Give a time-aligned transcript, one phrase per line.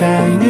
[0.00, 0.49] 세상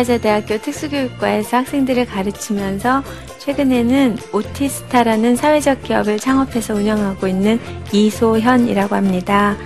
[0.00, 3.02] 이화여자대학교 특수교육과에서 학생들을 가르치면서
[3.38, 7.58] 최근에는 오티스타라는 사회적 기업을 창업해서 운영하고 있는
[7.92, 9.56] 이소현이라고 합니다.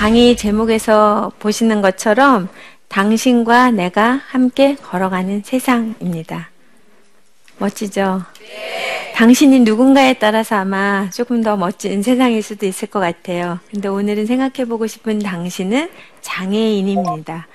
[0.00, 2.48] 강의 제목에서 보시는 것처럼
[2.88, 6.48] 당신과 내가 함께 걸어가는 세상입니다.
[7.58, 8.22] 멋지죠?
[9.14, 13.58] 당신이 누군가에 따라서 아마 조금 더 멋진 세상일 수도 있을 것 같아요.
[13.70, 15.90] 근데 오늘은 생각해 보고 싶은 당신은
[16.22, 17.46] 장애인입니다.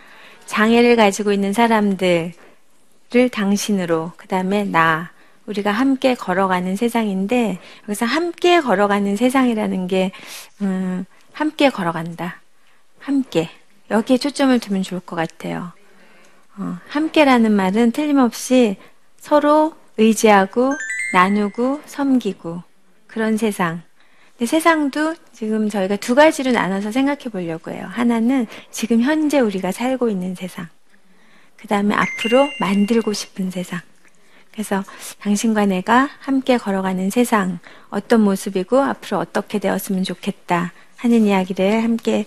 [0.46, 2.32] 장애를 가지고 있는 사람들을
[3.32, 5.10] 당신으로, 그 다음에 나,
[5.48, 7.58] 우리가 함께 걸어가는 세상인데,
[7.90, 10.12] 여기서 함께 걸어가는 세상이라는 게,
[10.62, 12.42] 음, 함께 걸어간다.
[12.98, 13.50] 함께.
[13.92, 15.74] 여기에 초점을 두면 좋을 것 같아요.
[16.58, 18.78] 어, 함께라는 말은 틀림없이
[19.18, 20.74] 서로 의지하고
[21.14, 22.64] 나누고 섬기고
[23.06, 23.82] 그런 세상.
[24.32, 27.86] 근데 세상도 지금 저희가 두 가지로 나눠서 생각해 보려고 해요.
[27.90, 30.70] 하나는 지금 현재 우리가 살고 있는 세상.
[31.58, 33.82] 그 다음에 앞으로 만들고 싶은 세상.
[34.54, 34.86] 그래서
[35.20, 42.26] 당신과 내가 함께 걸어가는 세상, 어떤 모습이고 앞으로 어떻게 되었으면 좋겠다 하는 이야기를 함께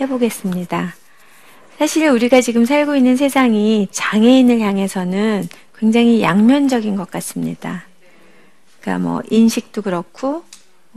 [0.00, 0.94] 해보겠습니다.
[1.78, 7.84] 사실 우리가 지금 살고 있는 세상이 장애인을 향해서는 굉장히 양면적인 것 같습니다.
[8.80, 10.44] 그러니까 뭐 인식도 그렇고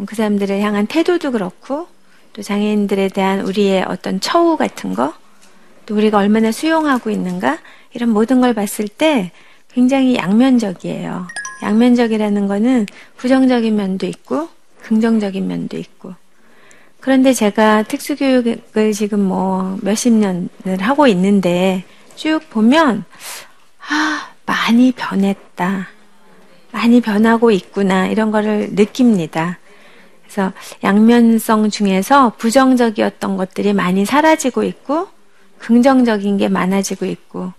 [0.05, 1.87] 그 사람들을 향한 태도도 그렇고
[2.33, 5.13] 또 장애인들에 대한 우리의 어떤 처우 같은 거,
[5.85, 7.59] 또 우리가 얼마나 수용하고 있는가
[7.93, 9.31] 이런 모든 걸 봤을 때
[9.71, 11.27] 굉장히 양면적이에요.
[11.63, 14.49] 양면적이라는 거는 부정적인 면도 있고
[14.81, 16.13] 긍정적인 면도 있고
[17.05, 21.83] 그런데 제가 특수교육을 지금 뭐 몇십 년을 하고 있는데
[22.15, 23.05] 쭉 보면
[23.87, 25.87] 아 많이 변했다.
[26.71, 29.59] 많이 변하고 있구나 이런 거를 느낍니다.
[30.23, 30.51] 그래서
[30.83, 35.07] 양면성 중에서 부정적이었던 것들이 많이 사라지고 있고
[35.59, 37.53] 긍정적인 게 많아지고 있고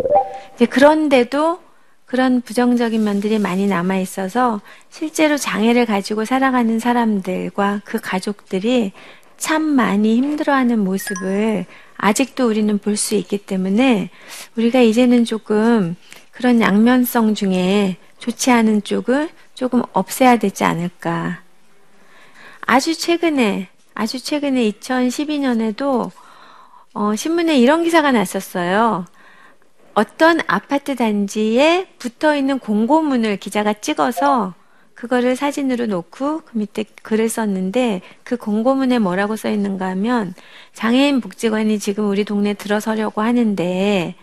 [0.57, 1.61] 이제 그런데도
[2.05, 8.91] 그런 부정적인 면들이 많이 남아 있어서 실제로 장애를 가지고 살아가는 사람들과 그 가족들이
[9.36, 11.66] 참 많이 힘들어하는 모습을
[11.97, 14.10] 아직도 우리는 볼 수 있기 때문에
[14.56, 15.97] 우리가 이제는 조금
[16.30, 21.41] 그런 양면성 중에 좋지 않은 쪽을 조금 없애야 되지 않을까.
[22.62, 26.10] 아주 최근에, 아주 최근에 2012년에도
[26.94, 29.04] 어, 신문에 이런 기사가 났었어요.
[29.94, 34.54] 어떤 아파트 단지에 붙어 있는 공고문을 기자가 찍어서
[34.97, 40.34] 그거를 사진으로 놓고 그 밑에 글을 썼는데 그 공고문에 뭐라고 써 있는가 하면
[40.73, 44.15] 장애인 복지관이 지금 우리 동네 들어서려고 하는데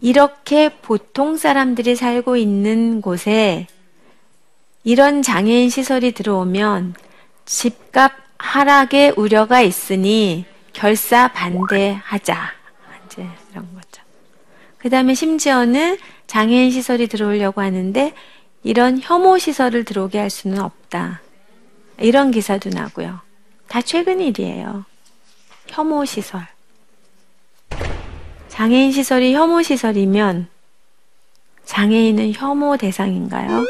[0.00, 3.68] 이렇게 보통 사람들이 살고 있는 곳에
[4.82, 6.94] 이런 장애인 시설이 들어오면
[7.44, 12.52] 집값 하락의 우려가 있으니 결사 반대하자.
[13.06, 14.02] 이제 이런 거죠.
[14.78, 18.12] 그 다음에 심지어는 장애인 시설이 들어오려고 하는데
[18.62, 21.20] 이런 혐오 시설을 들어오게 할 수는 없다.
[21.98, 23.20] 이런 기사도 나고요.
[23.68, 24.84] 다 최근 일이에요.
[25.68, 26.46] 혐오 시설.
[28.48, 30.48] 장애인 시설이 혐오 시설이면
[31.64, 33.64] 장애인은 혐오 대상인가요?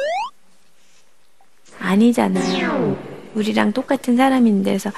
[1.78, 3.30] 아니잖아요.
[3.34, 4.90] 우리랑 똑같은 사람인데, 서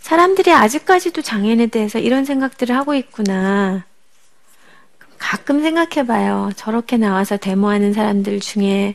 [0.00, 3.84] 사람들이 아직까지도 장애인에 대해서 이런 생각들을 하고 있구나.
[5.24, 6.52] 가끔 생각해봐요.
[6.54, 8.94] 저렇게 나와서 데모하는 사람들 중에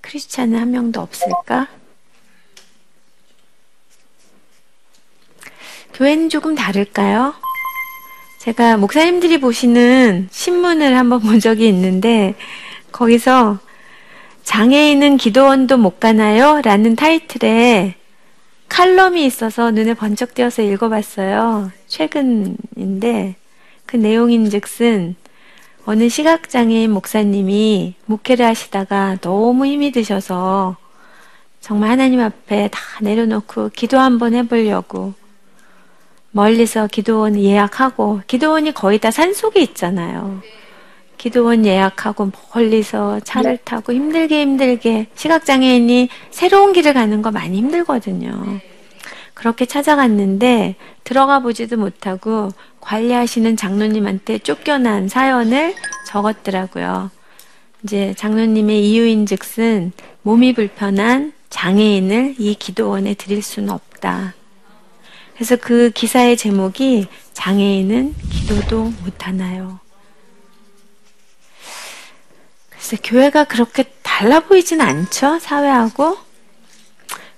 [0.00, 1.68] 크리스찬은 한 명도 없을까?
[5.94, 7.34] 교회는 조금 다를까요?
[8.40, 12.34] 제가 목사님들이 보시는 신문을 한번 본 적이 있는데,
[12.90, 13.60] 거기서
[14.42, 16.60] 장애인은 기도원도 못 가나요?
[16.62, 17.94] 라는 타이틀에
[18.68, 21.70] 칼럼이 있어서 눈에 번쩍 띄어서 읽어봤어요.
[21.86, 23.36] 최근인데
[23.86, 25.16] 그 내용인 즉슨
[25.90, 30.76] 어느 시각장애인 목사님이 목회를 하시다가 너무 힘이 드셔서
[31.60, 35.14] 정말 하나님 앞에 다 내려놓고 기도 한번 해보려고
[36.30, 40.40] 멀리서 기도원 예약하고 기도원이 거의 다 산속에 있잖아요.
[41.18, 48.60] 기도원 예약하고 멀리서 차를 타고 힘들게 힘들게 시각장애인이 새로운 길을 가는 거 많이 힘들거든요.
[49.40, 52.50] 그렇게 찾아갔는데 들어가 보지도 못하고
[52.82, 55.74] 관리하시는 장로님한테 쫓겨난 사연을
[56.06, 57.10] 적었더라고요.
[57.82, 64.34] 이제 장로님의 이유인 즉슨 몸이 불편한 장애인을 이 기도원에 드릴 수는 없다.
[65.32, 69.80] 그래서 그 기사의 제목이 장애인은 기도도 못하나요?
[72.68, 75.38] 글쎄, 교회가 그렇게 달라 보이진 않죠?
[75.38, 76.29] 사회하고?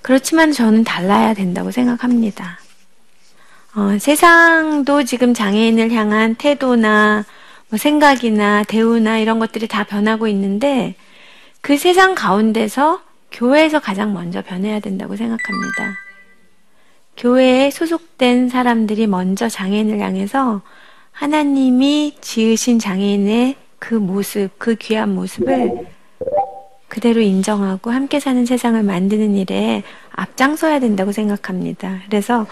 [0.02, 2.58] 그렇지만 저는 달라야 된다고 생각합니다.
[3.74, 7.24] 어, 세상도 지금 장애인을 향한 태도나
[7.70, 10.94] 뭐 생각이나 대우나 이런 것들이 다 변하고 있는데
[11.62, 13.00] 그 세상 가운데서
[13.30, 15.94] 교회에서 가장 먼저 변해야 된다고 생각합니다.
[17.16, 20.60] 교회에 소속된 사람들이 먼저 장애인을 향해서
[21.12, 25.86] 하나님이 지으신 장애인의 그 모습, 그 귀한 모습을
[26.92, 32.00] 그대로 인정하고 함께 사는 세상을 만드는 일에 앞장서야 된다고 생각합니다.
[32.04, 32.46] 그래서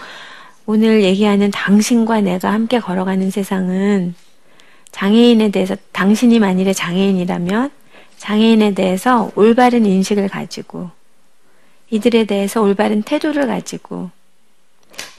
[0.65, 4.15] 오늘 얘기하는 당신과 내가 함께 걸어가는 세상은
[4.89, 7.69] 장애인에 대해서 당신이 만일에 장애인이라면
[8.17, 10.89] 장애인에 대해서 올바른 인식을 가지고
[11.91, 14.09] 이들에 대해서 올바른 태도를 가지고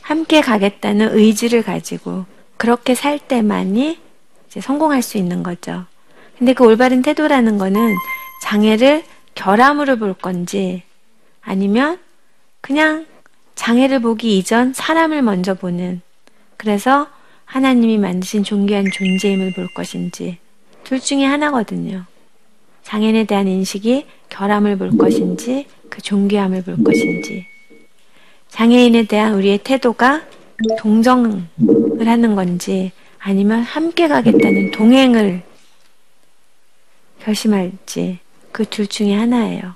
[0.00, 2.24] 함께 가겠다는 의지를 가지고
[2.56, 4.00] 그렇게 살 때만이
[4.48, 5.84] 성공할 수 있는 거죠.
[6.38, 7.94] 근데 그 올바른 태도라는 거는
[8.42, 9.04] 장애를
[9.36, 10.82] 결함으로 볼 건지
[11.40, 12.00] 아니면
[12.60, 13.06] 그냥
[13.54, 16.02] 장애를 보기 이전 사람을 먼저 보는
[16.56, 17.06] 그래서
[17.44, 20.38] 하나님이 만드신 존귀한 존재임을 볼 것인지
[20.82, 22.04] 둘 중에 하나거든요.
[22.82, 27.46] 장애인에 대한 인식이 결함을 볼 것인지 그 존귀함을 볼 것인지
[28.48, 30.22] 장애인에 대한 우리의 태도가
[30.78, 31.46] 동정을
[32.00, 32.90] 하는 건지
[33.20, 35.42] 아니면 함께 가겠다는 동행을
[37.20, 38.18] 결심할지
[38.52, 39.74] 그 둘 중에 하나예요.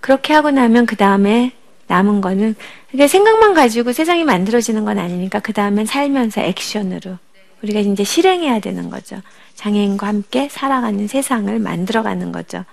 [0.00, 1.52] 그렇게 하고 나면 그 다음에
[1.88, 2.54] 남은 거는
[2.90, 7.18] 그게 생각만 가지고 세상이 만들어지는 건 아니니까 그 다음엔 살면서 액션으로
[7.62, 9.20] 우리가 이제 실행해야 되는 거죠.
[9.54, 12.64] 장애인과 함께 살아가는 세상을 만들어가는 거죠.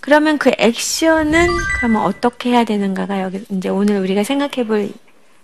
[0.00, 1.48] 그러면 그 액션은
[1.78, 4.90] 그러면 어떻게 해야 되는가가 여기 이제 오늘 우리가 생각해 볼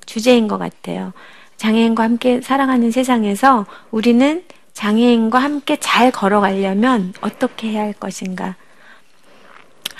[0.06, 1.12] 주제인 것 같아요.
[1.56, 4.42] 장애인과 함께 살아가는 세상에서 우리는
[4.72, 8.56] 장애인과 함께 잘 걸어가려면 어떻게 해야 할 것인가?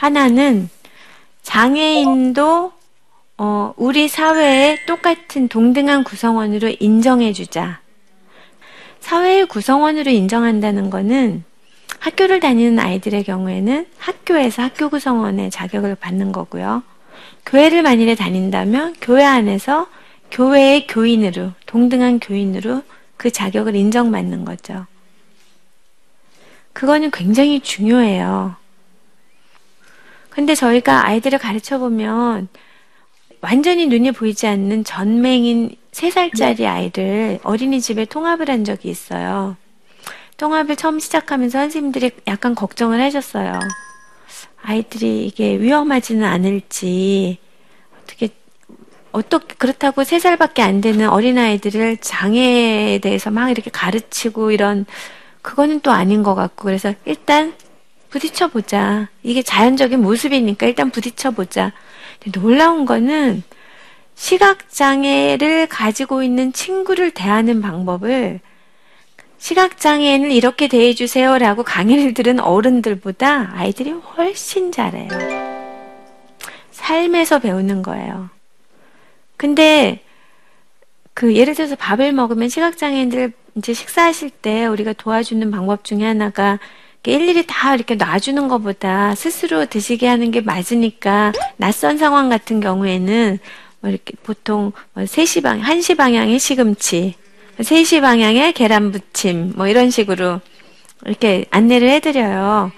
[0.03, 0.69] 하나는
[1.43, 2.73] 장애인도
[3.39, 7.79] 어, 우리 사회의 똑같은 동등한 구성원으로 인정해주자.
[8.99, 11.45] 사회의 구성원으로 인정한다는 것은
[12.01, 16.83] 학교를 다니는 아이들의 경우에는 학교에서 학교 구성원의 자격을 받는 거고요.
[17.47, 19.87] 교회를 만일에 다닌다면 교회 안에서
[20.33, 22.83] 교회의 교인으로, 동등한 교인으로
[23.17, 24.85] 그 자격을 인정받는 거죠.
[26.73, 28.62] 그거는 굉장히 중요해요.
[30.33, 32.49] 근데 저희가 아이들을 가르쳐 보면
[33.43, 39.57] 완전히 눈에 보이지 않는 전맹인 3살짜리 아이를 어린이집에 통합을 한 적이 있어요.
[40.39, 43.59] 통합을 처음 시작하면서 선생님들이 약간 걱정을 해줬어요.
[44.63, 47.39] 아이들이 이게 위험하지는 않을지,
[48.01, 48.31] 어떻게,
[49.11, 54.87] 어떻게, 그렇다고 3살밖에 안 되는 어린아이들을 장애에 대해서 막 이렇게 가르치고 이런,
[55.43, 57.53] 그거는 또 아닌 것 같고, 그래서 일단
[58.13, 59.09] 부딪혀보자.
[59.23, 61.73] 이게 자연적인 모습이니까 일단 부딪혀보자.
[62.33, 63.43] 놀라운 거는
[64.15, 68.41] 시각장애를 가지고 있는 친구를 대하는 방법을
[69.39, 75.09] 시각장애인을 이렇게 대해주세요 라고 강의를 들은 어른들보다 아이들이 훨씬 잘해요.
[76.71, 78.29] 삶에서 배우는 거예요.
[79.37, 80.05] 근데
[81.15, 86.59] 그 예를 들어서 밥을 먹으면 시각장애인들 이제 식사하실 때 우리가 도와주는 방법 중에 하나가
[87.11, 93.39] 일일이 다 이렇게 놔주는 것보다 스스로 드시게 하는 게 맞으니까 낯선 상황 같은 경우에는
[93.81, 97.15] 뭐 이렇게 보통 뭐 3시 방, 1시 방향의 시금치,
[97.59, 100.41] 3시 방향의 계란 부침, 뭐 이런 식으로
[101.05, 102.71] 이렇게 안내를 해드려요.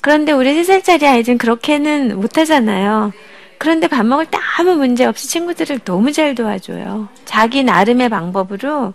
[0.00, 3.12] 그런데 우리 3살짜리 아이들은 그렇게는 못하잖아요.
[3.58, 7.08] 그런데 밥 먹을 때 아무 문제 없이 친구들을 너무 잘 도와줘요.
[7.24, 8.94] 자기 나름의 방법으로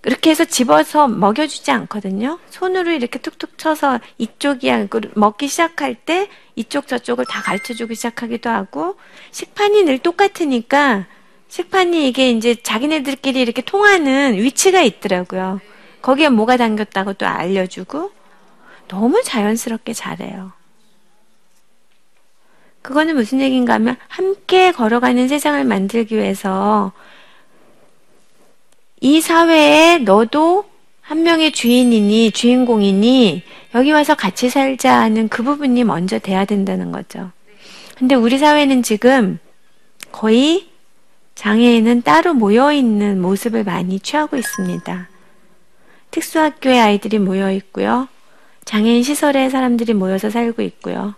[0.00, 2.38] 그렇게 해서 집어서 먹여주지 않거든요.
[2.50, 8.96] 손으로 이렇게 툭툭 쳐서 이쪽이야 그 먹기 시작할 때 이쪽 저쪽을 다 가르쳐주기 시작하기도 하고
[9.30, 11.06] 식판이 늘 똑같으니까
[11.48, 15.60] 식판이 이게 이제 자기네들끼리 이렇게 통하는 위치가 있더라고요.
[16.00, 18.10] 거기에 뭐가 담겼다고 또 알려주고
[18.88, 20.52] 너무 자연스럽게 잘해요.
[22.82, 26.92] 그거는 무슨 얘기인가 하면 함께 걸어가는 세상을 만들기 위해서
[29.02, 30.64] 이 사회에 너도
[31.00, 33.42] 한 명의 주인이니 주인공이니
[33.74, 37.32] 여기 와서 같이 살자 하는 그 부분이 먼저 돼야 된다는 거죠.
[37.98, 39.40] 근데 우리 사회는 지금
[40.12, 40.68] 거의
[41.34, 45.08] 장애인은 따로 모여 있는 모습을 많이 취하고 있습니다.
[46.12, 48.06] 특수학교에 아이들이 모여 있고요.
[48.64, 51.16] 장애인 시설에 사람들이 모여서 살고 있고요.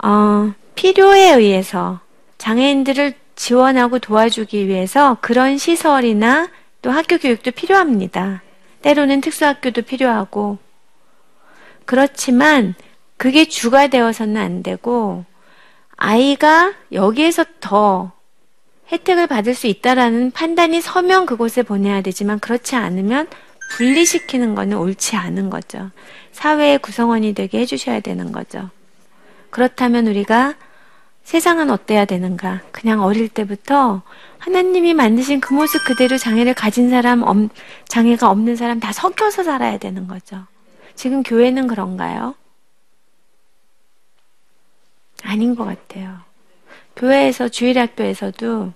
[0.00, 1.98] 어, 필요에 의해서
[2.38, 6.48] 장애인들을 지원하고 도와주기 위해서 그런 시설이나
[6.82, 8.42] 또 학교 교육도 필요합니다.
[8.82, 10.58] 때로는 특수학교도 필요하고.
[11.84, 12.74] 그렇지만
[13.16, 15.24] 그게 주가 되어서는 안 되고
[15.96, 18.12] 아이가 여기에서 더
[18.92, 23.28] 혜택을 받을 수 있다라는 판단이 서면 그곳에 보내야 되지만 그렇지 않으면
[23.72, 25.90] 분리시키는 거는 옳지 않은 거죠.
[26.32, 28.68] 사회의 구성원이 되게 해주셔야 되는 거죠.
[29.50, 30.54] 그렇다면 우리가
[31.24, 32.60] 세상은 어때야 되는가?
[32.70, 34.02] 그냥 어릴 때부터
[34.38, 37.48] 하나님이 만드신 그 모습 그대로 장애를 가진 사람, 엄-
[37.88, 40.44] 장애가 없는 사람 다 섞여서 살아야 되는 거죠.
[40.94, 42.34] 지금 교회는 그런가요?
[45.22, 46.18] 아닌 것 같아요.
[46.96, 48.72] 교회에서 주일학교에서도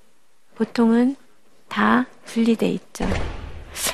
[0.57, 1.17] 보통은
[1.69, 3.07] 다 분리돼 있죠.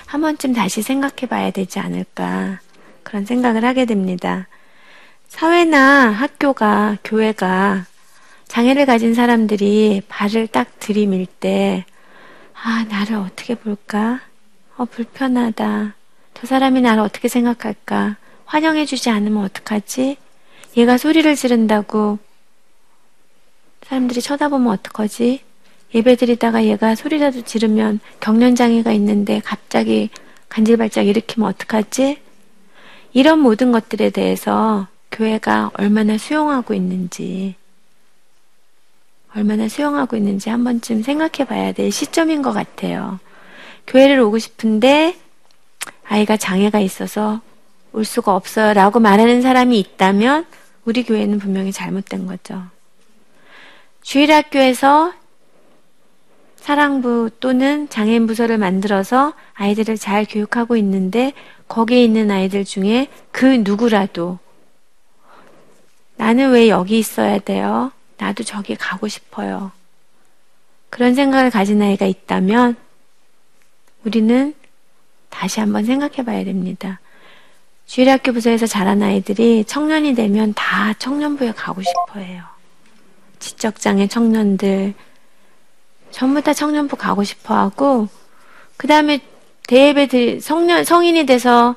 [0.06, 2.60] 한 번쯤 다시 생각해 봐야 되지 않을까
[3.02, 4.46] 그런 생각을 하게 됩니다.
[5.28, 7.86] 사회나 학교가 교회가
[8.54, 11.84] 장애를 가진 사람들이 발을 딱 들이밀 때,
[12.52, 14.20] 아, 나를 어떻게 볼까?
[14.76, 15.96] 어, 불편하다.
[16.34, 18.16] 저 사람이 나를 어떻게 생각할까?
[18.44, 20.18] 환영해주지 않으면 어떡하지?
[20.76, 22.20] 얘가 소리를 지른다고
[23.82, 25.40] 사람들이 쳐다보면 어떡하지?
[25.92, 30.10] 예배 드리다가 얘가 소리라도 지르면 경련장애가 있는데 갑자기
[30.48, 32.20] 간질발작 일으키면 어떡하지?
[33.14, 37.56] 이런 모든 것들에 대해서 교회가 얼마나 수용하고 있는지,
[39.36, 43.18] 얼마나 수용하고 있는지 한 번쯤 생각해 봐야 될 시점인 것 같아요.
[43.86, 45.16] 교회를 오고 싶은데
[46.04, 47.40] 아이가 장애가 있어서
[47.92, 50.46] 올 수가 없어요 라고 말하는 사람이 있다면
[50.84, 52.62] 우리 교회는 분명히 잘못된 거죠.
[54.02, 55.12] 주일학교에서
[56.56, 61.32] 사랑부 또는 장애인 부서를 만들어서 아이들을 잘 교육하고 있는데
[61.68, 64.38] 거기에 있는 아이들 중에 그 누구라도
[66.16, 67.92] 나는 왜 여기 있어야 돼요?
[68.18, 69.72] 나도 저기 가고 싶어요.
[70.90, 72.76] 그런 생각을 가진 아이가 있다면
[74.04, 74.54] 우리는
[75.30, 77.00] 다시 한번 생각해 봐야 됩니다.
[77.86, 82.42] 주일학교 부서에서 자란 아이들이 청년이 되면 다 청년부에 가고 싶어 해요.
[83.40, 84.94] 지적장애 청년들
[86.10, 88.08] 전부 다 청년부 가고 싶어 하고
[88.76, 89.20] 그 다음에
[89.66, 91.74] 대예배 드 성년 성인이 돼서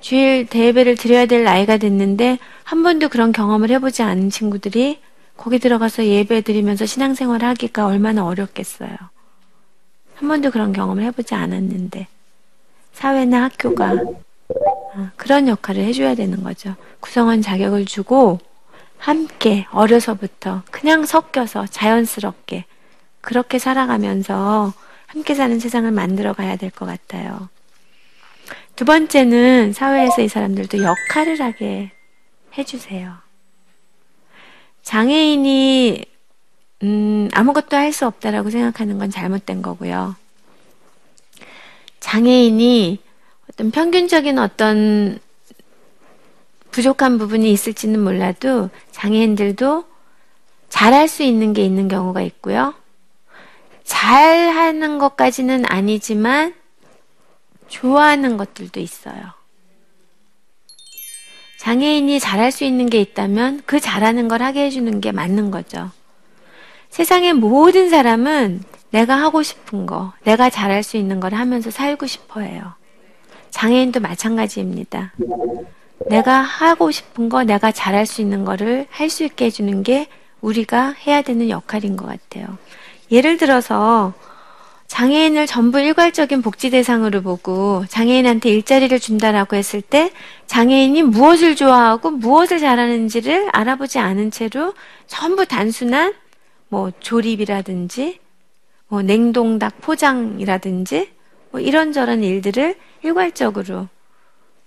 [0.00, 5.00] 주일 대예배를 드려야 될 나이가 됐는데 한 번도 그런 경험을 해보지 않은 친구들이
[5.38, 8.90] 거기 들어가서 예배 드리면서 신앙생활 하기가 얼마나 어렵겠어요.
[10.16, 12.06] 한 번도 그런 경험을 해보지 않았는데
[12.92, 16.74] 사회나 학교가 어, 그런 역할을 해줘야 되는 거죠.
[17.00, 18.40] 구성원 자격을 주고
[18.98, 22.64] 함께 어려서부터 그냥 섞여서 자연스럽게
[23.20, 24.72] 그렇게 살아가면서
[25.06, 27.48] 함께 사는 세상을 만들어 가야 될 것 같아요.
[28.74, 31.92] 두 번째는 사회에서 이 사람들도 역할을 하게
[32.56, 33.14] 해주세요.
[34.82, 36.04] 장애인이
[36.84, 40.14] 음, 아무것도 할 수 없다라고 생각하는 건 잘못된 거고요.
[42.00, 43.00] 장애인이
[43.50, 45.18] 어떤 평균적인 어떤
[46.70, 49.84] 부족한 부분이 있을지는 몰라도 장애인들도
[50.68, 52.74] 잘할 수 있는 게 있는 경우가 있고요.
[53.84, 56.54] 잘하는 것까지는 아니지만
[57.68, 59.37] 좋아하는 것들도 있어요.
[61.68, 65.90] 장애인이 잘할 수 있는 게 있다면 그 잘하는 걸 하게 해주는 게 맞는 거죠.
[66.88, 72.40] 세상의 모든 사람은 내가 하고 싶은 거, 내가 잘할 수 있는 걸 하면서 살고 싶어
[72.40, 72.72] 해요.
[73.50, 75.12] 장애인도 마찬가지입니다.
[76.08, 80.08] 내가 하고 싶은 거, 내가 잘할 수 있는 거를 할 수 있게 해주는 게
[80.40, 82.56] 우리가 해야 되는 역할인 것 같아요.
[83.10, 84.14] 예를 들어서
[84.88, 90.10] 장애인을 전부 일괄적인 복지 대상으로 보고 장애인한테 일자리를 준다라고 했을 때
[90.46, 94.74] 장애인이 무엇을 좋아하고 무엇을 잘하는지를 알아보지 않은 채로
[95.06, 96.14] 전부 단순한
[96.68, 98.18] 뭐 조립이라든지
[98.88, 101.10] 뭐 냉동닭 포장이라든지
[101.50, 103.88] 뭐 이런저런 일들을 일괄적으로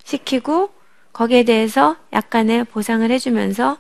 [0.03, 0.69] 시키고
[1.13, 3.77] 거기에 대해서 약간의 보상을 해주면서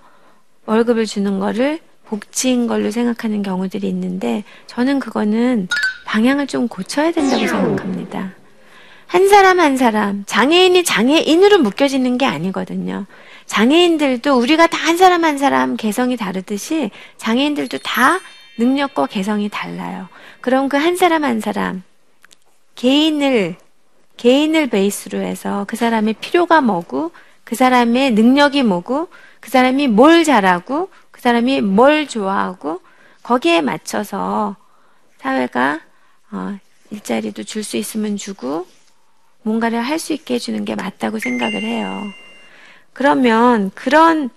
[0.65, 1.79] 월급을 주는 거를
[2.11, 5.69] 복지인 걸로 생각하는 경우들이 있는데 저는 그거는
[6.03, 8.33] 방향을 좀 고쳐야 된다고 생각합니다.
[9.07, 13.05] 한 사람 한 사람 장애인이 장애인으로 묶여지는 게 아니거든요.
[13.45, 18.19] 장애인들도 우리가 다 한 사람 한 사람 개성이 다르듯이 장애인들도 다
[18.57, 20.09] 능력과 개성이 달라요.
[20.41, 21.81] 그럼 그 한 사람 한 사람
[22.75, 23.55] 개인을
[24.17, 27.11] 개인을 베이스로 해서 그 사람의 필요가 뭐고
[27.45, 29.07] 그 사람의 능력이 뭐고
[29.39, 30.89] 그 사람이 뭘 잘하고
[31.21, 32.81] 그 사람이 뭘 좋아하고
[33.21, 34.55] 거기에 맞춰서
[35.19, 35.79] 사회가
[36.31, 36.57] 어,
[36.89, 38.65] 일자리도 줄 수 있으면 주고
[39.43, 42.01] 뭔가를 할 수 있게 해주는 게 맞다고 생각을 해요.
[42.93, 44.31] 그러면 그런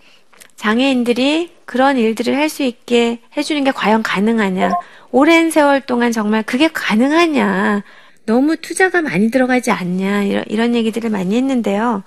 [0.56, 4.74] 장애인들이 그런 일들을 할 수 있게 해주는 게 과연 가능하냐?
[5.10, 7.82] 오랜 세월 동안 정말 그게 가능하냐?
[8.26, 10.24] 너무 투자가 많이 들어가지 않냐?
[10.24, 12.02] 이런, 이런 얘기들을 많이 했는데요.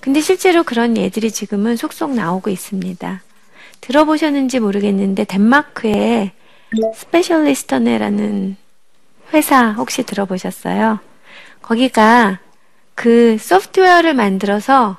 [0.00, 3.22] 근데 실제로 그런 예들이 지금은 속속 나오고 있습니다.
[3.80, 6.32] 들어보셨는지 모르겠는데 덴마크에
[6.94, 8.56] Specialisterne라는
[9.32, 11.00] 회사 혹시 들어보셨어요?
[11.62, 12.38] 거기가
[12.94, 14.98] 그 소프트웨어를 만들어서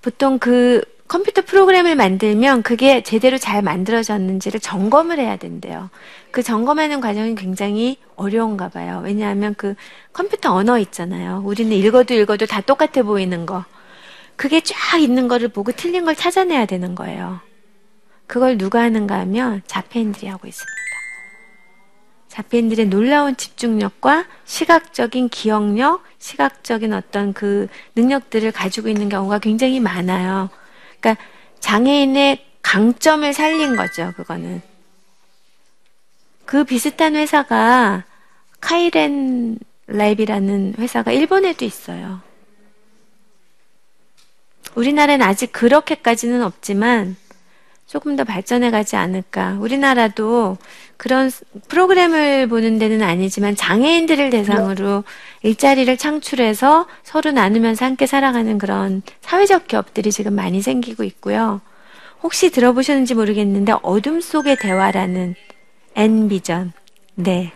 [0.00, 5.88] 보통 그 컴퓨터 프로그램을 만들면 그게 제대로 잘 만들어졌는지를 점검을 해야 된대요.
[6.30, 9.00] 그 점검하는 과정이 굉장히 어려운가 봐요.
[9.02, 9.74] 왜냐하면 그
[10.12, 11.42] 컴퓨터 언어 있잖아요.
[11.44, 13.64] 우리는 읽어도 읽어도 다 똑같아 보이는 거.
[14.38, 17.40] 그게 쫙 있는 거를 보고 틀린 걸 찾아내야 되는 거예요.
[18.28, 20.72] 그걸 누가 하는가 하면 자폐인들이 하고 있습니다.
[22.28, 27.66] 자폐인들의 놀라운 집중력과 시각적인 기억력, 시각적인 어떤 그
[27.96, 30.50] 능력들을 가지고 있는 경우가 굉장히 많아요.
[31.00, 31.20] 그러니까
[31.58, 34.62] 장애인의 강점을 살린 거죠, 그거는.
[36.44, 38.04] 그 비슷한 회사가
[38.60, 42.27] 카이렌 랩이라는 회사가 일본에도 있어요.
[44.78, 47.16] 우리나라는 아직 그렇게까지는 없지만
[47.86, 49.56] 조금 더 발전해 가지 않을까.
[49.60, 50.56] 우리나라도
[50.96, 51.30] 그런
[51.68, 55.04] 프로그램을 보는 데는 아니지만 장애인들을 대상으로
[55.42, 61.60] 일자리를 창출해서 서로 나누면서 함께 살아가는 그런 사회적 기업들이 지금 많이 생기고 있고요.
[62.22, 65.34] 혹시 들어보셨는지 모르겠는데 어둠 속의 대화라는
[65.96, 66.72] 엔비전.
[67.16, 67.52] 네.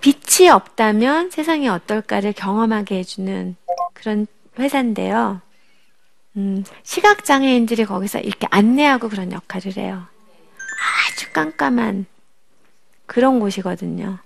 [0.00, 3.56] 빛이 없다면 세상이 어떨까를 경험하게 해주는
[3.94, 4.26] 그런
[4.58, 5.40] 회사인데요.
[6.36, 10.04] 음, 시각장애인들이 거기서 이렇게 안내하고 그런 역할을 해요.
[11.08, 12.06] 아주 깜깜한
[13.06, 14.18] 그런 곳이거든요.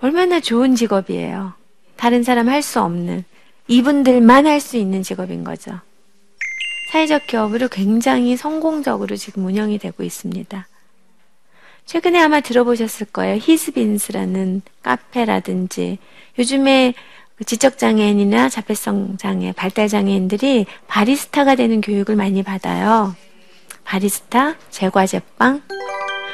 [0.00, 1.54] 얼마나 좋은 직업이에요.
[1.96, 3.24] 다른 사람 할 수 없는,
[3.68, 5.80] 이분들만 할 수 있는 직업인 거죠.
[6.90, 10.66] 사회적 기업으로 굉장히 성공적으로 지금 운영이 되고 있습니다.
[11.86, 13.38] 최근에 아마 들어보셨을 거예요.
[13.42, 15.98] 히스빈스라는 카페라든지
[16.38, 23.14] 요즘에 그 지적장애인이나 자폐성 장애, 발달장애인들이 바리스타가 되는 교육을 많이 받아요.
[23.84, 25.62] 바리스타, 제과제빵.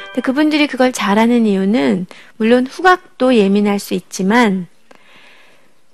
[0.07, 2.05] 근데 그분들이 그걸 잘하는 이유는
[2.37, 4.67] 물론 후각도 예민할 수 있지만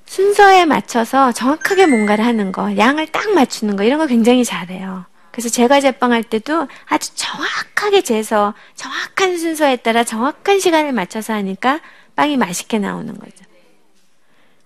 [0.06, 5.06] 순서에 맞춰서 정확하게 뭔가를 하는 거, 양을 딱 맞추는 거 이런 거 굉장히 잘해요.
[5.32, 11.80] 그래서 제과제빵 할 때도 아주 정확하게 재서 정확한 순서에 따라 정확한 시간을 맞춰서 하니까
[12.16, 13.46] 빵이 맛있게 나오는 거죠.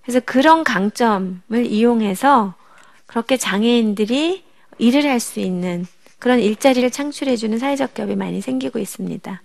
[0.04, 2.54] 그래서 그런 강점을 이용해서
[3.06, 4.44] 그렇게 장애인들이
[4.78, 5.86] 일을 할 수 있는
[6.20, 9.42] 그런 일자리를 창출해주는 사회적 기업이 많이 생기고 있습니다.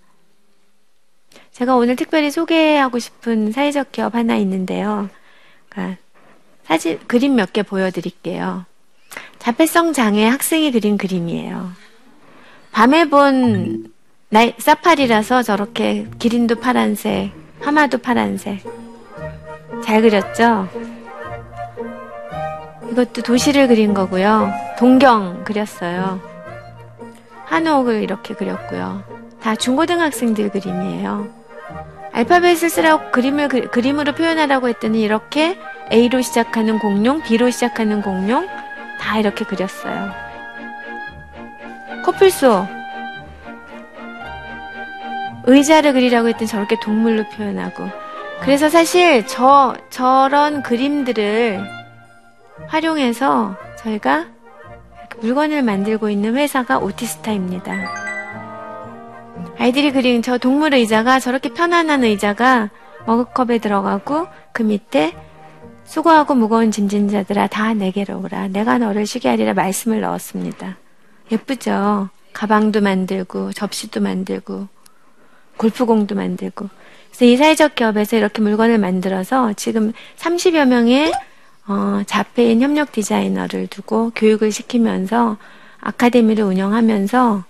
[1.53, 5.09] 제가 오늘 특별히 소개하고 싶은 사회적 기업 하나 있는데요.
[5.69, 5.99] 그러니까
[6.65, 8.67] 사진, 그림 몇 개 보여드릴게요.
[9.39, 11.73] 자폐성 장애 학생이 그린 그림이에요.
[12.73, 13.93] 밤에 본
[14.29, 18.63] 나이, 사파리라서 저렇게 기린도 파란색, 하마도 파란색.
[19.87, 20.69] 잘 그렸죠?
[22.91, 24.53] 이것도 도시를 그린 거고요.
[24.77, 26.21] 동경 그렸어요.
[27.45, 29.05] 한옥을 이렇게 그렸고요.
[29.41, 31.29] 다 중고등학생들 그림이에요.
[32.13, 35.57] 알파벳을 쓰라고 그림을 그, 그림으로 표현하라고 했더니 이렇게
[35.93, 38.49] A로 시작하는 공룡, B로 시작하는 공룡
[38.99, 40.11] 다 이렇게 그렸어요.
[42.05, 42.67] 코뿔소
[45.45, 48.06] 의자를 그리라고 했더니 저렇게 동물로 표현하고
[48.43, 51.61] 그래서 사실 저 저런 그림들을
[52.69, 54.27] 활용해서 저희가
[55.21, 58.07] 물건을 만들고 있는 회사가 오티스타입니다.
[59.59, 62.71] 아이들이 그린 저 동물 의자가 저렇게 편안한 의자가
[63.07, 65.17] 머그컵에 들어가고 그 밑에
[65.85, 70.77] 수고하고 무거운 짐진 자들아 다 내게로 오라 내가 너를 쉬게 하리라 말씀을 넣었습니다.
[71.31, 72.09] 예쁘죠?
[72.33, 74.69] 가방도 만들고 접시도 만들고
[75.57, 76.69] 골프공도 만들고.
[77.09, 81.13] 그래서 이 사회적 기업에서 이렇게 물건을 만들어서 지금 30여 명의
[81.67, 85.37] 어, 자폐인 협력 디자이너를 두고 교육을 시키면서
[85.81, 87.45] 아카데미를 운영하면서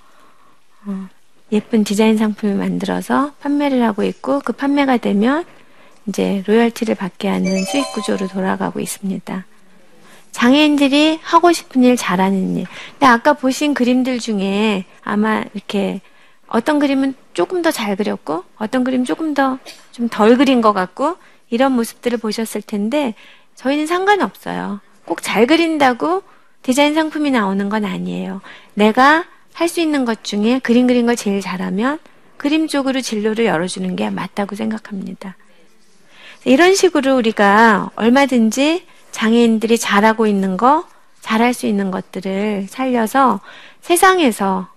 [0.87, 1.09] 어,
[1.53, 5.45] 예쁜 디자인 상품을 만들어서 판매를 하고 있고 그 판매가 되면
[6.07, 9.45] 이제 로열티를 받게 하는 수익 구조로 돌아가고 있습니다.
[10.33, 12.67] 장애인들이 하고 싶은 일 잘하는 일.
[12.93, 16.01] 근데 아까 보신 그림들 중에 아마 이렇게
[16.49, 19.59] 어떤 그림은 조금 더 잘 그렸고 어떤 그림 조금 더
[19.93, 21.17] 좀 덜 그린 것 같고
[21.51, 23.15] 이런 모습들을 보셨을 텐데
[23.55, 24.81] 저희는 상관없어요.
[25.05, 26.23] 꼭 잘 그린다고
[26.63, 28.41] 디자인 상품이 나오는 건 아니에요.
[28.75, 31.99] 내가 할 수 있는 것 중에 그림 그린 걸 제일 잘하면
[32.37, 35.37] 그림 쪽으로 진로를 열어주는 게 맞다고 생각합니다.
[36.45, 40.87] 이런 식으로 우리가 얼마든지 장애인들이 잘하고 있는 거,
[41.23, 43.41] 잘할 수 있는 것들을 살려서
[43.81, 44.69] 세상에서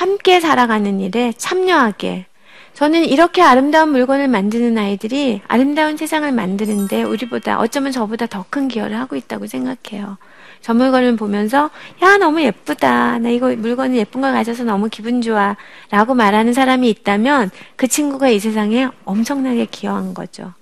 [0.00, 2.24] 함께 살아가는 일에 참여하게.
[2.72, 8.98] 저는 이렇게 아름다운 물건을 만드는 아이들이 아름다운 세상을 만드는데 우리보다 어쩌면 저보다 더 큰 기여를
[8.98, 10.16] 하고 있다고 생각해요.
[10.62, 11.68] 저 물건을 보면서
[12.02, 13.18] 야 너무 예쁘다.
[13.18, 15.54] 나 이거 물건을 예쁜 걸 가져서 너무 기분 좋아.
[15.90, 20.54] 라고 말하는 사람이 있다면 그 친구가 이 세상에 엄청나게 기여한 거죠.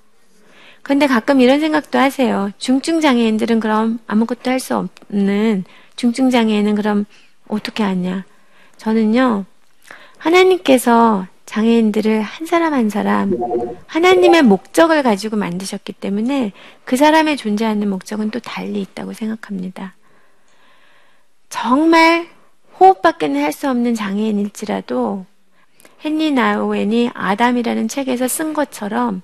[0.83, 2.51] 근데 가끔 이런 생각도 하세요.
[2.59, 5.63] 중증 장애인들은 그럼 아무것도 할 수 없는
[5.95, 7.05] 중증 장애인은 그럼
[7.47, 8.25] 어떻게 하냐?
[8.79, 9.45] 저는요.
[10.17, 13.33] 하나님께서 장애인들을 한 사람 한 사람
[13.87, 16.53] 하나님의 목적을 가지고 만드셨기 때문에
[16.85, 19.95] 그 사람의 존재하는 목적은 또 달리 있다고 생각합니다.
[21.49, 22.29] 정말
[22.79, 25.25] 호흡밖에는 할 수 없는 장애인일지라도
[26.05, 29.23] 헨리 나우엔이 아담이라는 책에서 쓴 것처럼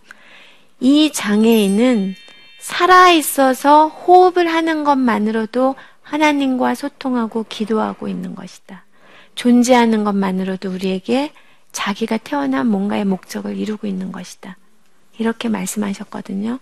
[0.80, 2.14] 이 장애인은
[2.58, 8.83] 살아있어서 호흡을 하는 것만으로도 하나님과 소통하고 기도하고 있는 것이다.
[9.34, 11.32] 존재하는 것만으로도 우리에게
[11.72, 14.56] 자기가 태어난 뭔가의 목적을 이루고 있는 것이다.
[15.18, 16.58] 이렇게 말씀하셨거든요.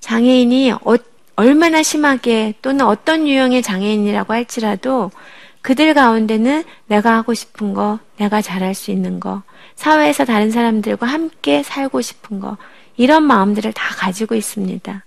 [0.00, 0.96] 장애인이 어,
[1.36, 5.10] 얼마나 심하게 또는 어떤 유형의 장애인이라고 할지라도
[5.62, 9.42] 그들 가운데는 내가 하고 싶은 거, 내가 잘할 수 있는 거,
[9.76, 12.58] 사회에서 다른 사람들과 함께 살고 싶은 거,
[12.98, 15.04] 이런 마음들을 다 가지고 있습니다.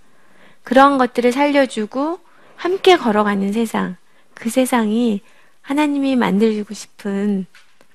[0.64, 2.18] 그런 것들을 살려주고
[2.56, 3.96] 함께 걸어가는 세상,
[4.34, 5.20] 그 세상이
[5.68, 7.44] 하나님이 만들고 싶은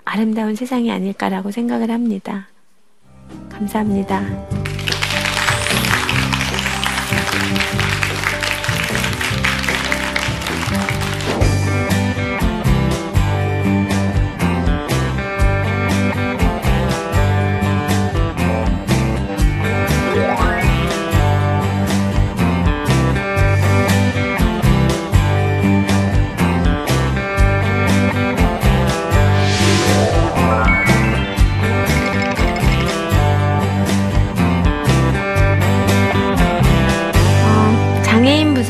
[0.05, 2.47] 아름다운 세상이 아닐까라고 생각을 합니다.
[3.49, 4.21] 감사합니다.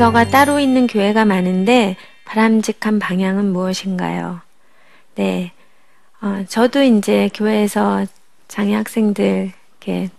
[0.04, 4.40] 부서가 따로 있는 교회가 많은데 바람직한 방향은 무엇인가요?
[5.14, 5.52] 네.
[6.20, 8.04] 어, 저도 이제 교회에서
[8.46, 10.10] 장애 학생들 이렇게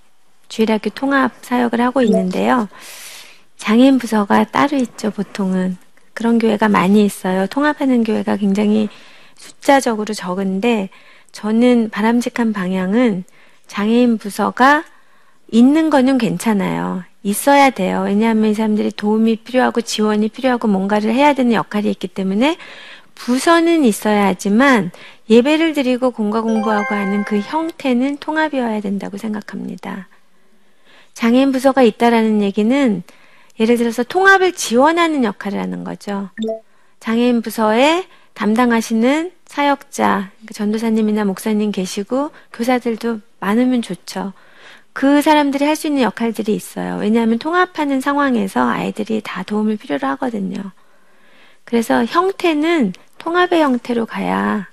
[0.47, 2.67] 주일학교 통합 사역을 하고 있는데요.
[3.57, 5.77] 장애인 부서가 따로 있죠, 보통은.
[6.15, 7.45] 그런 교회가 많이 있어요.
[7.45, 8.89] 통합하는 교회가 굉장히
[9.35, 10.89] 숫자적으로 적은데
[11.31, 13.23] 저는 바람직한 방향은
[13.67, 14.83] 장애인 부서가
[15.51, 17.03] 있는 거는 괜찮아요.
[17.25, 18.03] 있어야 돼요.
[18.05, 22.55] 왜냐하면 이 사람들이 도움이 필요하고 지원이 필요하고 뭔가를 해야 되는 역할이 있기 때문에
[23.15, 24.91] 부서는 있어야 하지만
[25.27, 30.07] 예배를 드리고 공과 공부하고 하는 그 형태는 통합이어야 된다고 생각합니다.
[31.15, 33.01] 장애인 부서가 있다라는 얘기는
[33.59, 36.29] 예를 들어서 통합을 지원하는 역할을 하는 거죠.
[36.99, 44.33] 장애인 부서에 담당하시는 사역자, 그러니까 전도사님이나 목사님 계시고 교사들도 많으면 좋죠.
[44.95, 46.95] 그 사람들이 할 수 있는 역할들이 있어요.
[46.95, 50.71] 왜냐하면 통합하는 상황에서 아이들이 다 도움을 필요로 하거든요.
[51.65, 54.69] 그래서 형태는 통합의 형태로 가야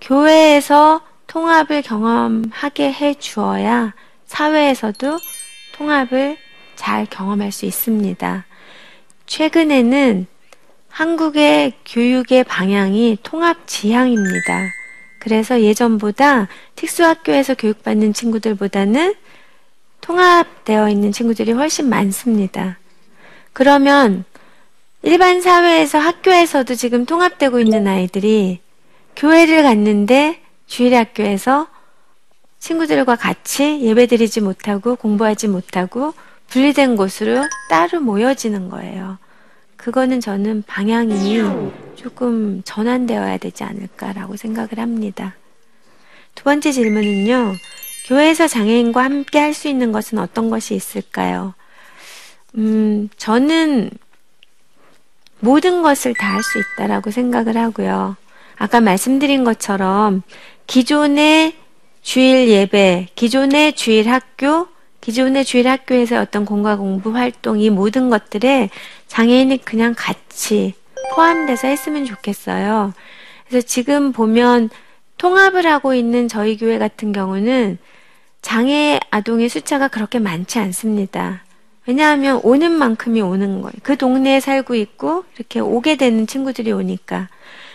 [0.00, 3.94] 교회에서 통합을 경험하게 해 주어야
[4.26, 5.18] 사회에서도
[5.74, 6.36] 통합을
[6.76, 8.46] 잘 경험할 수 있습니다.
[9.26, 10.28] 최근에는
[10.88, 14.81] 한국의 교육의 방향이 통합 지향입니다.
[15.22, 19.14] 그래서 예전보다 특수학교에서 교육받는 친구들보다는
[20.00, 22.80] 통합되어 있는 친구들이 훨씬 많습니다.
[23.52, 24.24] 그러면
[25.02, 28.58] 일반 사회에서 학교에서도 지금 통합되고 있는 아이들이
[29.14, 31.68] 교회를 갔는데 주일 학교에서
[32.58, 36.14] 친구들과 같이 예배드리지 못하고 공부하지 못하고
[36.48, 39.18] 분리된 곳으로 따로 모여지는 거예요.
[39.82, 41.40] 그거는 저는 방향이
[41.96, 45.34] 조금 전환되어야 되지 않을까라고 생각을 합니다.
[46.36, 47.54] 두 번째 질문은요.
[48.06, 51.54] 교회에서 장애인과 함께 할 수 있는 것은 어떤 것이 있을까요?
[52.54, 53.90] 음, 저는
[55.40, 58.16] 모든 것을 다 할 수 있다라고 생각을 하고요.
[58.56, 60.22] 아까 말씀드린 것처럼
[60.68, 61.56] 기존의
[62.02, 64.68] 주일 예배, 기존의 주일 학교,
[65.02, 68.70] 기존의 주일 학교에서 어떤 공과 공부 활동 이 모든 것들에
[69.08, 70.74] 장애인이 그냥 같이
[71.14, 72.94] 포함돼서 했으면 좋겠어요.
[73.46, 74.70] 그래서 지금 보면
[75.18, 77.78] 통합을 하고 있는 저희 교회 같은 경우는
[78.40, 81.42] 장애 아동의 숫자가 그렇게 많지 않습니다.
[81.86, 83.72] 왜냐하면 오는 만큼이 오는 거예요.
[83.82, 87.28] 그 동네에 살고 있고 이렇게 오게 되는 친구들이 오니까.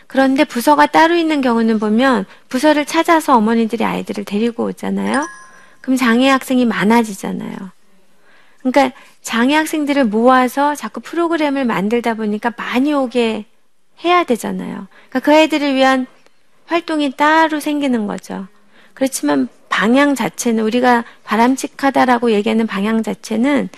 [0.08, 5.26] 그런데 부서가 따로 있는 경우는 보면 부서를 찾아서 어머니들이 아이들을 데리고 오잖아요.
[5.88, 7.56] 그럼 장애 학생이 많아지잖아요.
[8.60, 13.46] 그러니까 장애 학생들을 모아서 자꾸 프로그램을 만들다 보니까 많이 오게
[14.04, 14.88] 해야 되잖아요.
[15.08, 16.06] 그러니까 그 아이들을 위한
[16.66, 18.48] 활동이 따로 생기는 거죠.
[18.94, 23.70] 그렇지만 방향 자체는 우리가 바람직하다라고 얘기하는 방향 자체는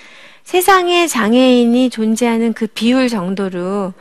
[0.43, 3.93] 세상에 장애인이 존재하는 그 비율 정도로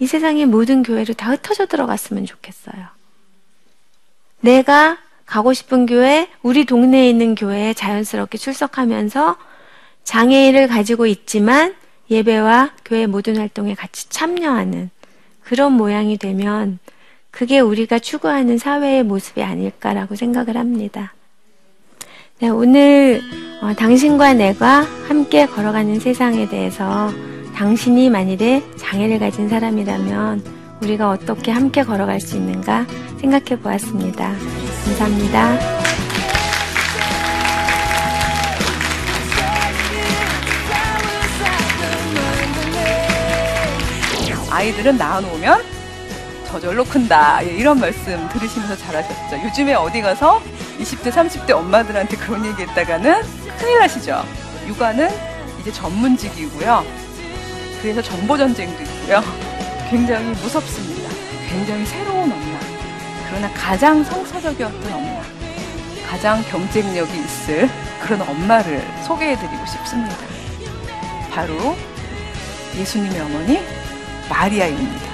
[0.00, 2.88] 이 세상의 모든 교회로 다 흩어져 들어갔으면 좋겠어요.
[4.40, 4.98] 내가
[5.34, 9.36] 가고 싶은 교회, 우리 동네에 있는 교회에 자연스럽게 출석하면서
[10.04, 11.74] 장애인을 가지고 있지만
[12.08, 14.90] 예배와 교회 모든 활동에 같이 참여하는
[15.42, 16.78] 그런 모양이 되면
[17.32, 21.14] 그게 우리가 추구하는 사회의 모습이 아닐까라고 생각을 합니다.
[22.38, 23.20] 네, 오늘
[23.60, 27.10] 어, 당신과 내가 함께 걸어가는 세상에 대해서
[27.56, 30.44] 당신이 만일에 장애를 가진 사람이라면
[30.80, 32.86] 우리가 어떻게 함께 걸어갈 수 있는가
[33.18, 34.32] 생각해 보았습니다.
[34.84, 35.58] 감사합니다.
[44.50, 45.64] 아이들은 낳아놓으면
[46.46, 47.44] 저절로 큰다.
[47.44, 49.42] 예, 이런 말씀 들으시면서 잘하셨죠.
[49.44, 50.40] 요즘에 어디 가서
[50.78, 53.22] 20대, 30대 엄마들한테 그런 얘기 했다가는
[53.58, 54.24] 큰일 나시죠.
[54.68, 55.08] 육아는
[55.60, 56.84] 이제 전문직이고요.
[57.82, 59.22] 그래서 정보전쟁도 있고요.
[59.90, 61.10] 굉장히 무섭습니다.
[61.48, 62.73] 굉장히 새로운 엄마.
[63.28, 65.22] 그러나 가장 성사적이었던 엄마.
[66.08, 67.68] 가장 경쟁력이 있을
[68.02, 70.16] 그런 엄마를 소개해드리고 싶습니다.
[71.32, 71.76] 바로
[72.76, 73.60] 예수님의 어머니
[74.28, 75.13] 마리아입니다.